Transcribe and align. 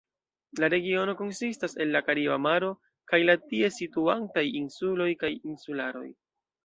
La 0.61 0.67
regiono 0.73 1.13
konsistas 1.19 1.75
el 1.85 1.93
la 1.95 2.01
Kariba 2.07 2.37
Maro 2.45 2.71
kaj 3.13 3.19
la 3.31 3.35
tie 3.51 3.69
situantaj 3.77 4.45
insuloj 4.63 5.09
kaj 5.25 5.33
insularoj. 5.39 6.07